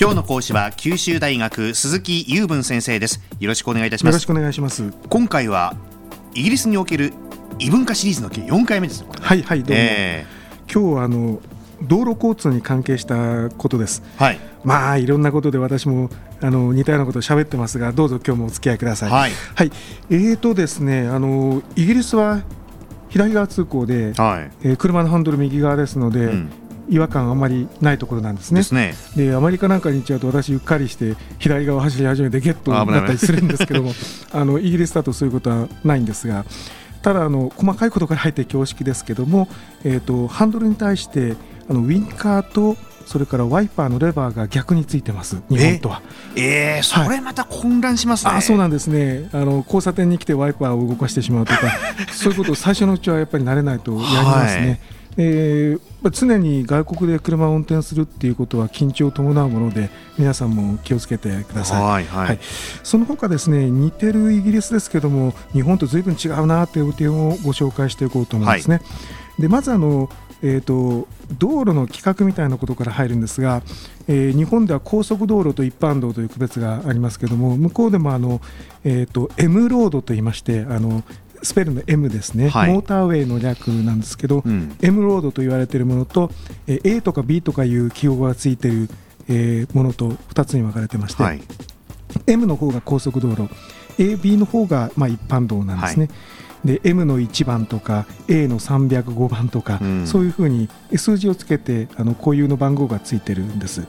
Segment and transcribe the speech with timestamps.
[0.00, 3.20] 今日の講師は九州大学鈴木雄文先生です。
[3.38, 4.14] よろしくお願いいたします。
[4.14, 4.94] よろしくお願いします。
[5.10, 5.74] 今回は
[6.32, 7.12] イギリスにおける
[7.58, 11.42] 異文化シリーズの計4回目ですはいはいどうも、えー、今日はあの
[11.82, 14.02] 道路交通に関係したことです。
[14.16, 14.40] はい。
[14.64, 16.08] まあいろんなことで私も
[16.40, 19.10] あの似たようなことを喋ってますが、どうぞ今日もお付き合いください。
[19.10, 19.32] はい。
[19.54, 19.72] はい、
[20.08, 22.40] えーとですね、あのイギリスは
[23.10, 26.50] 左側通行で、はい、えー、車のハンドル右側ですので、うん、
[26.90, 28.94] 違和感あまりないところなんですね。
[29.16, 33.92] で、ね、アメリカなんかに行っちゃうと私うっかりして左側を走り始めてゲットになったりするんですけども、
[34.32, 36.44] あのイギリスだとそういうことはないんですが。
[37.02, 39.48] ただあの細かいことから入って恐縮ですけども、
[39.84, 41.34] えーとハンドルに対して
[41.70, 42.76] あのウィンカーと
[43.06, 46.00] それからワイパーのレバーが逆についてます、日本とは。
[46.36, 51.60] ええー、それまた混乱しますね、はい、あそうなんですねあの、交差点に来てワイパーを動かしてしまうとか、
[52.12, 54.66] そういうことを最初のうちはやっぱり慣れないとやりますね。
[54.66, 62.26] はいえー、常に外国で車を運転するっていうことは緊張を伴うもので皆さんも気をつけてください、はいはい。
[62.28, 62.38] はい、
[62.82, 68.76] その他ですね似てるイギリスですけども日本とずいぶん違うなという点をご紹介していこうと思うんですね。
[68.76, 68.82] は
[69.38, 70.08] い、でまずあの
[70.42, 71.06] えーと、
[71.38, 73.62] 道路の規格みたいなことから入るんですが、
[74.08, 78.40] えー、日本では高速道路と一般道という区別がありますけれども向こうでもあの、
[78.84, 81.02] えーと、M ロードといいましてあの
[81.42, 86.30] スペルの M ですね、はい、モーターウェイの略なんですけど、うん、M ロードと言われているものと、
[86.66, 88.88] えー、A とか B とかいう記号がついている、
[89.28, 91.40] えー、ものと2つに分かれてまして、はい、
[92.26, 93.48] M の方が高速道路
[93.98, 96.06] AB の方がまあ一般道なんですね。
[96.06, 96.14] はい
[96.64, 103.86] で M の1番とか A の305番とか、うん、そういうふうに数字をつけてあの固有の番号がついてるんです。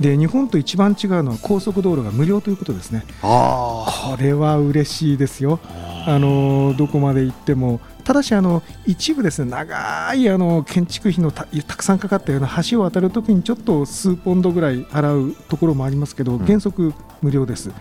[0.00, 3.04] で日本と一番違うのは高速道路が無料ということですね。
[3.20, 5.60] これは嬉しいですよ。
[6.06, 7.80] あのどこまで行っても。
[8.02, 17.74] ただしあの一部ですね長いあの建築費のたくさんかかったような橋を渡るときにちょっと数ポンドぐらい払うところもありますけど、原則無料です、うん、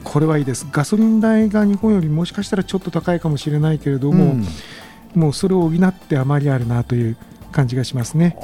[0.00, 0.66] これはいいです。
[0.70, 4.46] ガソリン代が日本よりもしかしたらちょっと高いかもしれないけれども、うん、
[5.14, 7.16] もうそれを補ってあまりあるなという
[7.52, 8.36] 感じがしますね。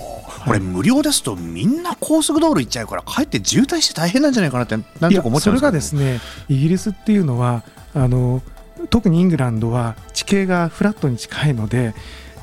[0.45, 8.43] これ無料ですとみんな高速道路行っちゃうからかえって渋滞して大変なんじゃないかなってなんとか思っちゃうんですそれがですねイギリスっていうのはあの
[8.91, 11.95] 特にイングランドは地形がフラットに近いので、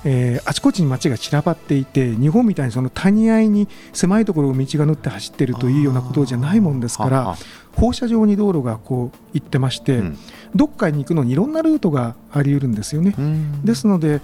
[0.08, 7.36] えー、あちこちに街が散らばっていて日本みたいにその谷合に狭いところを道が縫って走っているというようなことじゃないもんですから
[7.74, 10.18] 放射状に道路がこう行ってまして、うん、
[10.54, 13.16] どっかに行くのにいろんなルートがあり得るんですよね。
[13.64, 14.22] ですので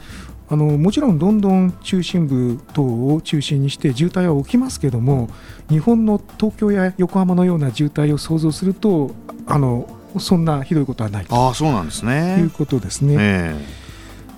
[0.49, 5.29] あのもちろんどんどん中心部等を中心にして渋滞は起きますけども
[5.69, 9.15] 日本の東京や横浜のような渋滞を想像すると
[9.47, 9.87] あの
[10.19, 12.37] そんなひどいことはないとあそうなんですね。
[12.39, 13.15] いうことですね。
[13.17, 13.80] えー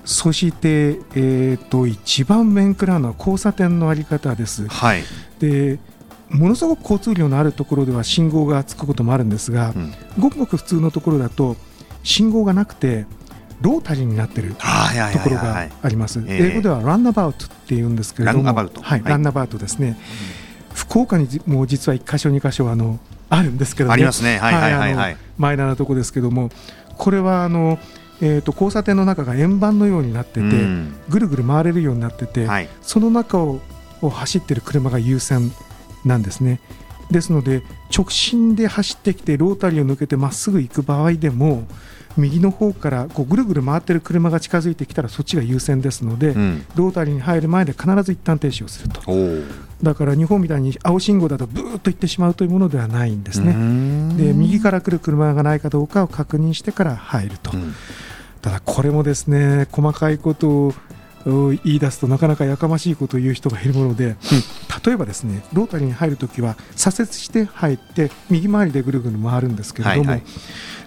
[0.06, 4.68] そして、えーと、一番面食らうのは交差点の在り方です。
[4.68, 5.04] はい、
[5.40, 5.80] で
[6.30, 11.56] ものすごく交通量のあるところでは信号がつくこともあるんですが、うん、ごくごく普通のところだと
[12.04, 13.06] 信号がなくて
[13.62, 16.22] ロータリーになっているところがあります。
[16.28, 19.98] 英語ではランナバウトって言うんですけれども、はい、ランナバウトですね。
[20.74, 23.00] 福岡にも実は1箇所2箇所あの
[23.30, 26.50] あるんですけど、ね、ありますね、はいはいはい、はい、マイナーなところですけども、
[26.98, 27.80] これはあの、
[28.22, 33.60] えーと、交差点の中が円盤のようになってて、うん、ぐるぐる回れるようになってて、はい、その中を
[34.04, 35.52] を走ってる車が優先
[36.06, 36.60] なんですね。
[37.10, 37.64] ですので
[37.96, 41.68] 直進で走ってきてロータリーを抜けてまっすぐ行く場合でも
[42.18, 49.02] 右の方からこうぐるぐる回ってる車が近づいてきたらそっちが優先ですので、うん、ロータリーに入る前で必ず一旦停止をすると。
[49.82, 53.54] だから日本みたいに青信号だとブーッと行ってしまうというものではないんですね。
[54.16, 57.74] で右から来る車がないかどうかを確認してから入ると、うん、
[58.42, 60.74] ただこれもですね細かいことを
[61.26, 64.16] 言い出すとなかなかやかましいことを言う人がいるもので、うん、
[64.86, 70.24] 例えばですねロータリーに入るときは左折して入って右回りでぐるぐる回るんですけれども、はいはい、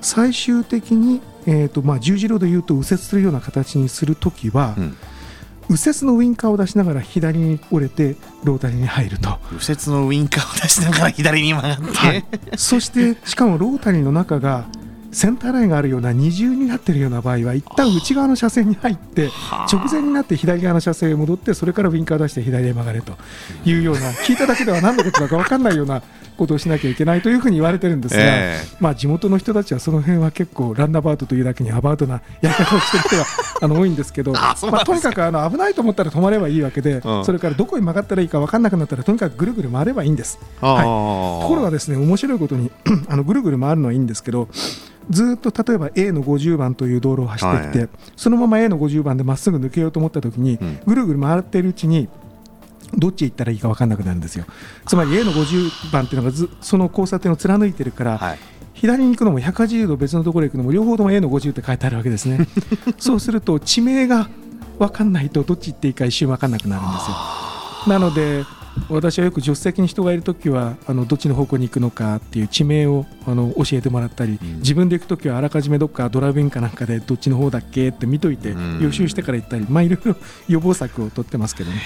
[0.00, 4.96] 最終的に、えーとまあ、十字路でいうと右折するような形にするときは、うん。
[5.68, 8.14] 右折のウインカーを出しながら左に折れて
[8.44, 9.38] ロータリーに入ると。
[9.50, 12.24] 右折のウインカーを出しながら左に曲がって、はい、
[12.56, 14.66] そしてしかもロータリーの中が
[15.16, 19.30] センターラインがあるような二重になっているような場合は一旦内側の車線に入って
[19.72, 23.14] 直前になって左側の車線へ戻ってそれからウインカー出して左へ曲がれと
[23.64, 26.02] いうような聞いただけでは何のことだか分からないような
[26.36, 33.24] ことをしなきゃいけないというふうに言われてるんですが、えー、まあ、地元の人たちはその辺は結構ランナーバウトというだけにアバウトなやり方をしてる人が
[33.62, 40.38] あの多いんですけど まあ、とにかくあの危ないと思ったら止まればいいわけで、うん、それからどこに曲がったらいいか分からなくなったらとにかくぐるぐる回ればいいんです。
[40.60, 42.70] はい、ところがですね面白いことに
[43.08, 44.48] あのぐるぐる回るのはいいんですけど
[45.10, 52.08] ずっと例えば A の50番という道路を走ってきて、はい、そのまま A の50番でまっすぐ抜けようと思った時に、うん、ぐるぐる回っているうちに
[52.94, 54.44] どっちへ行ったらいいか分かんなくなるんですよ。
[54.86, 58.38] つまり A の50番っていうのがずその交差点を貫いてるから、はい。
[58.74, 62.46] 左に行くのも180度別のところへ行くのも両方とも A の50って書いてあるわけですね。
[62.98, 64.28] そうすると地名が
[64.78, 67.16] 分かんないとどっち行っていいか一瞬分かんなくなるんですよ。
[67.86, 68.44] なので
[68.88, 74.58] 私はよく助手席に人がいるときはあのどっちの方向に行くのかっていう地名をあの教えてもらったり、うん。
[74.58, 78.80] 自分で行くときはあらかじめどっかドライブインかなんかでどっちの方だっけって見といてうん。
[78.80, 80.16] 予習してから行ったり、まあ、いろいろ
[80.48, 81.82] 予防策を取ってますけどね。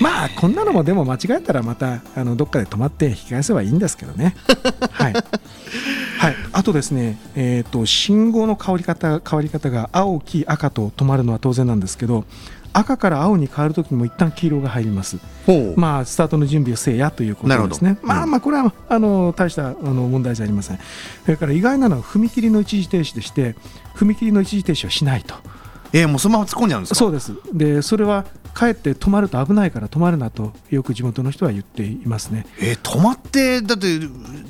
[0.00, 4.34] まあこんなのもでも間違えたらまたあのどっかで止まって引き返せばいいんですけどね。
[4.92, 5.14] はい。
[6.20, 12.26] はい、あとですね、えー、と信号の変わり方変わり方が青、黄、赤と止まるのは当然なんですけど
[12.72, 15.18] 赤から青に変わるときにも一旦黄色が入ります。
[15.76, 20.78] まあ、スタートの準備をせいやということですねまあまあ、これはあの大したあの問題じゃありません。
[21.24, 23.54] それから意外なのは踏切の一時停止でして、
[23.94, 25.34] 踏切の一時停止をしないと。
[25.92, 26.94] えーもうそのまま突っ込んじゃうんですか？
[26.96, 27.32] そうです。
[27.52, 32.46] で、それはかえって止まると危ないから止まるなとよく地元の人は言っていますね。
[32.60, 33.86] えー止まってだって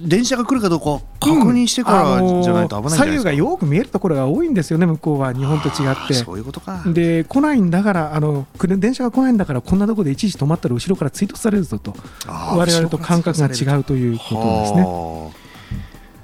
[0.03, 6.15] 電車が来るかどうか確認してからじゃないと危ないんじゃないですか、左右がよく見えるところが多いんですよね、向こうは日本と違あって。
[6.15, 11.95] ーそういうことかで来ないんだからあの電車が来ないんだからこんなところで一時止まったら後ろから追突されるぞと
[12.27, 15.20] 我々と感覚が違うということですね。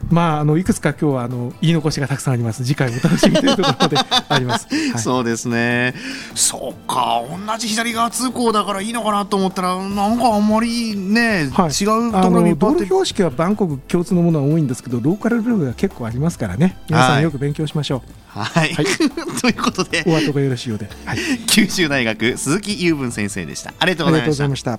[0.08, 2.64] はまああのいくつか今日はあの言い残しがたくさんあります。
[2.64, 3.97] 次回お楽しみというところで
[4.29, 4.67] あります。
[4.70, 5.03] あ はい。
[5.03, 5.94] そうですね。
[6.35, 11.70] そうか同じ左側通行だからいいのかなと思ったらなんかあんまりね、はい。
[11.70, 16.76] 違うとあころに道路標識はバンコク共通のものは多いんですけどローカルルールが結構ありますからね。
[16.88, 18.02] 皆さはいんよく勉強しましょ
[18.37, 18.87] う、はい、はい。
[19.41, 20.05] ということで。
[20.06, 21.19] お後がよろしいようで、はい、
[21.49, 23.73] 九州大学鈴木雄文先生でした。
[23.79, 24.79] ありがとうございました